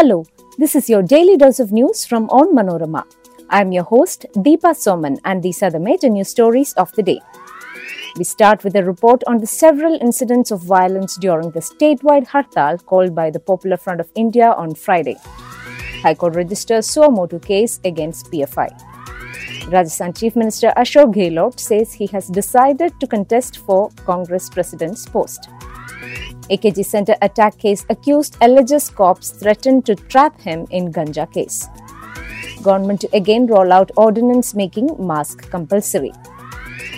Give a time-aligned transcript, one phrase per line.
[0.00, 0.24] Hello,
[0.56, 3.04] this is your daily dose of news from Onmanorama.
[3.50, 7.02] I am your host, Deepa Soman, and these are the major news stories of the
[7.02, 7.20] day.
[8.16, 12.82] We start with a report on the several incidents of violence during the statewide hartal
[12.86, 15.18] called by the Popular Front of India on Friday.
[16.00, 18.70] High Court registers suo motu case against PFI.
[19.70, 25.50] Rajasthan Chief Minister Ashok Gehlot says he has decided to contest for Congress president's post.
[26.50, 31.68] AKG Center attack case accused alleges cops threatened to trap him in Ganja case.
[32.62, 36.12] Government to again roll out ordinance making mask compulsory.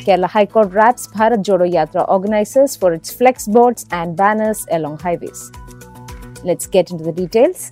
[0.05, 4.99] Kerala High Court raps Bharat Jodo Yatra organizers for its flex boards and banners along
[4.99, 5.53] highways.
[6.43, 7.71] Let's get into the details.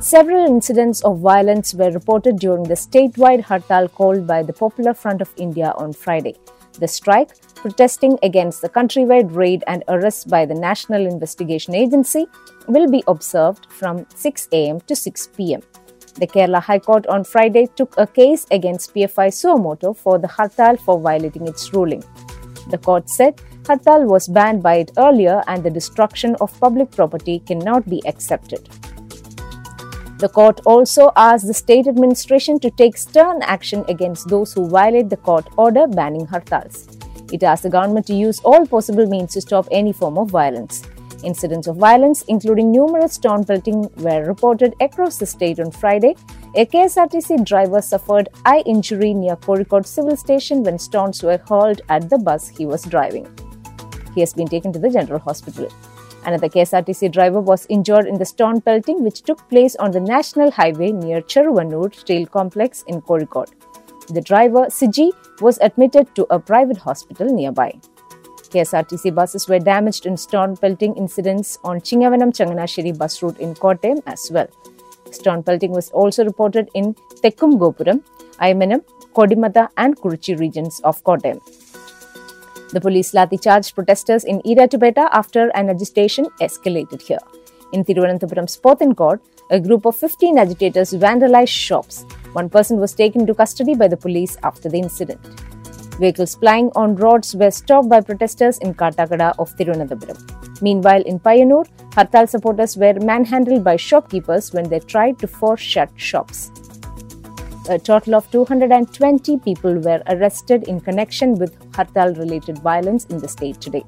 [0.00, 5.22] Several incidents of violence were reported during the statewide hartal called by the Popular Front
[5.22, 6.34] of India on Friday.
[6.78, 7.30] The strike,
[7.64, 12.26] protesting against the countrywide raid and arrest by the National Investigation Agency,
[12.68, 15.62] will be observed from 6 am to 6 pm.
[16.20, 20.28] The Kerala High Court on Friday took a case against PFI suo motu for the
[20.28, 22.04] hartal for violating its ruling.
[22.68, 27.38] The court said hartal was banned by it earlier and the destruction of public property
[27.38, 28.68] cannot be accepted.
[30.18, 35.08] The court also asked the state administration to take stern action against those who violate
[35.08, 37.03] the court order banning hartals.
[37.34, 40.84] It asked the government to use all possible means to stop any form of violence.
[41.24, 46.14] Incidents of violence, including numerous stone pelting, were reported across the state on Friday.
[46.54, 52.08] A KSRTC driver suffered eye injury near Kozhikode civil station when stones were hurled at
[52.08, 53.26] the bus he was driving.
[54.14, 55.68] He has been taken to the general hospital.
[56.24, 60.52] Another KSRTC driver was injured in the stone pelting which took place on the national
[60.52, 63.50] highway near Cheruvanur Steel Complex in Kozhikode.
[64.08, 67.74] The driver, Siji, was admitted to a private hospital nearby.
[68.54, 74.02] KSRTC buses were damaged in stone pelting incidents on Chingavanam Changanasheri bus route in Kottayam
[74.06, 74.46] as well.
[75.10, 78.02] Stone pelting was also reported in Tekkum Gopuram,
[78.40, 78.84] Aymanam,
[79.14, 81.40] Kodimata, and Kuruchi regions of Kottayam.
[82.72, 87.24] The police lathi charged protesters in Iratupeta after an agitation escalated here.
[87.72, 89.20] In Thiruvananthapuram's Pothencode,
[89.50, 92.04] a group of 15 agitators vandalized shops.
[92.34, 95.20] One person was taken into custody by the police after the incident.
[96.00, 100.60] Vehicles plying on roads were stopped by protesters in Kattakada of Thiruvananthapuram.
[100.60, 105.88] Meanwhile, in Payanur, Hartal supporters were manhandled by shopkeepers when they tried to force shut
[105.94, 106.50] shops.
[107.68, 113.28] A total of 220 people were arrested in connection with Hartal related violence in the
[113.28, 113.84] state today.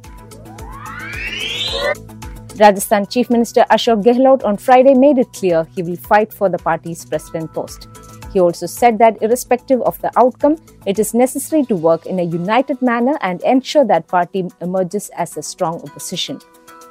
[2.60, 6.58] Rajasthan Chief Minister Ashok Gehlot on Friday made it clear he will fight for the
[6.58, 7.88] party's president post.
[8.32, 12.22] He also said that irrespective of the outcome, it is necessary to work in a
[12.22, 16.40] united manner and ensure that party emerges as a strong opposition.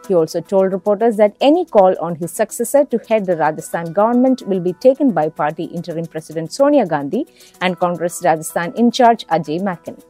[0.07, 4.44] He also told reporters that any call on his successor to head the Rajasthan government
[4.47, 7.25] will be taken by party interim president Sonia Gandhi
[7.62, 10.02] and Congress Rajasthan in charge Ajay Maken.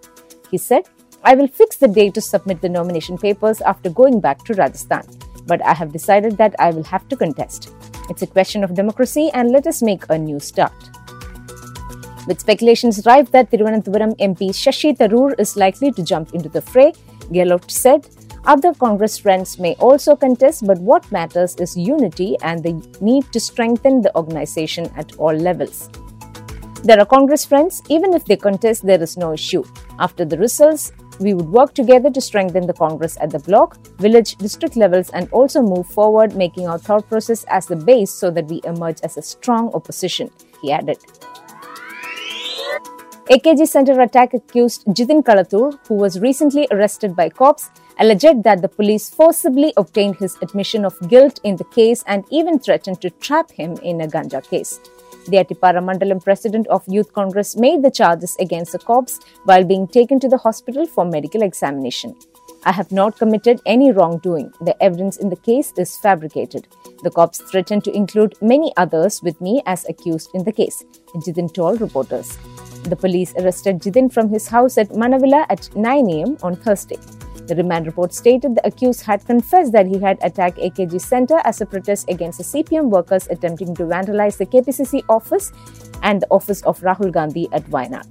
[0.52, 0.84] He said,
[1.24, 5.08] I will fix the day to submit the nomination papers after going back to Rajasthan,
[5.48, 7.74] but I have decided that I will have to contest.
[8.10, 10.95] It's a question of democracy and let us make a new start.
[12.28, 16.94] With speculations rife that Thiruvananthapuram MP Shashi Tharoor is likely to jump into the fray,
[17.32, 18.08] Gehlot said,
[18.46, 23.40] other Congress friends may also contest, but what matters is unity and the need to
[23.40, 25.90] strengthen the organization at all levels.
[26.84, 29.64] There are Congress friends, even if they contest, there is no issue.
[29.98, 34.36] After the results, we would work together to strengthen the Congress at the block, village,
[34.36, 38.46] district levels, and also move forward, making our thought process as the base so that
[38.46, 40.30] we emerge as a strong opposition,
[40.62, 40.98] he added.
[43.28, 48.70] AKG Center attack accused Jitin Kalatur, who was recently arrested by cops, alleged that the
[48.70, 53.50] police forcibly obtained his admission of guilt in the case and even threatened to trap
[53.50, 54.80] him in a ganja case.
[55.28, 59.88] The Atipara Mandalam president of Youth Congress made the charges against the cops while being
[59.88, 62.16] taken to the hospital for medical examination.
[62.64, 64.52] I have not committed any wrongdoing.
[64.62, 66.68] The evidence in the case is fabricated.
[67.02, 70.84] The cops threatened to include many others with me as accused in the case,
[71.16, 72.38] Jitin told reporters.
[72.86, 76.98] The police arrested Jitin from his house at Manavila at 9 am on Thursday.
[77.48, 81.62] The remand report stated the accused had confessed that he had attacked AKG Center as
[81.62, 85.52] a protest against the CPM workers attempting to vandalize the KPCC office
[86.04, 88.06] and the office of Rahul Gandhi at Wayanad.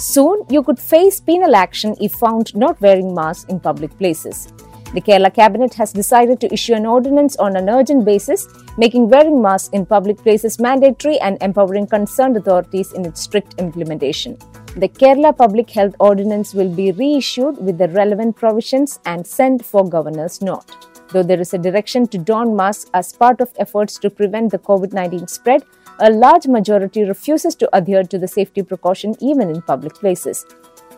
[0.00, 4.52] Soon, you could face penal action if found not wearing masks in public places.
[4.92, 9.40] The Kerala Cabinet has decided to issue an ordinance on an urgent basis, making wearing
[9.40, 14.36] masks in public places mandatory and empowering concerned authorities in its strict implementation.
[14.76, 19.88] The Kerala Public Health Ordinance will be reissued with the relevant provisions and sent for
[19.88, 20.88] Governor's note.
[21.12, 24.58] Though there is a direction to don masks as part of efforts to prevent the
[24.58, 25.62] COVID 19 spread,
[26.00, 30.46] a large majority refuses to adhere to the safety precaution even in public places.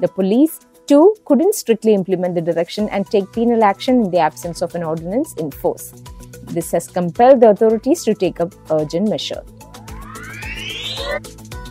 [0.00, 4.62] The police, too, couldn't strictly implement the direction and take penal action in the absence
[4.62, 5.92] of an ordinance in force.
[6.44, 9.42] This has compelled the authorities to take up urgent measure.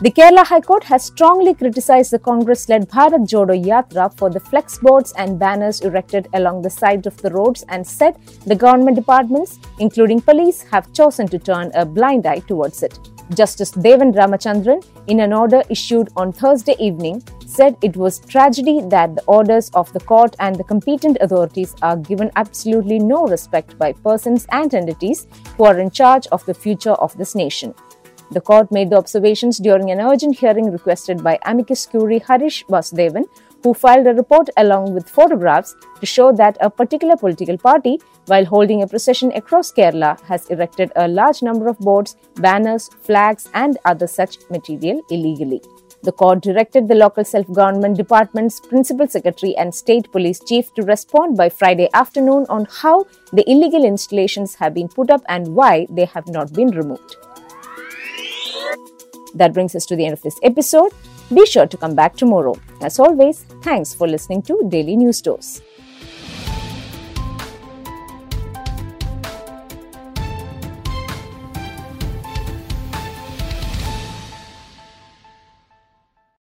[0.02, 4.40] The Kerala High Court has strongly criticized the Congress led Bharat Jodo Yatra for the
[4.40, 8.96] flex boards and banners erected along the side of the roads and said the government
[8.96, 13.11] departments, including police, have chosen to turn a blind eye towards it.
[13.30, 19.14] Justice Devan Ramachandran, in an order issued on Thursday evening, said it was tragedy that
[19.14, 23.92] the orders of the court and the competent authorities are given absolutely no respect by
[23.92, 25.26] persons and entities
[25.56, 27.74] who are in charge of the future of this nation.
[28.30, 33.24] The court made the observations during an urgent hearing requested by amicus curiae Harish Vasudevan,
[33.62, 38.44] who filed a report along with photographs to show that a particular political party, while
[38.44, 43.78] holding a procession across Kerala, has erected a large number of boards, banners, flags, and
[43.84, 45.62] other such material illegally.
[46.02, 50.82] The court directed the local self government department's principal secretary and state police chief to
[50.82, 55.86] respond by Friday afternoon on how the illegal installations have been put up and why
[55.90, 57.16] they have not been removed.
[59.34, 60.92] That brings us to the end of this episode.
[61.34, 62.54] Be sure to come back tomorrow.
[62.82, 65.62] As always, thanks for listening to Daily News Dose.